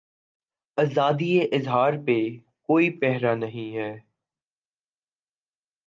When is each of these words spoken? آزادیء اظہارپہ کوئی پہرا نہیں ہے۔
آزادیء 0.77 1.41
اظہارپہ 1.51 2.19
کوئی 2.69 2.89
پہرا 2.99 3.35
نہیں 3.35 3.75
ہے۔ 3.75 3.91